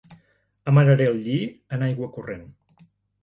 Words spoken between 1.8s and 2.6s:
aigua corrent.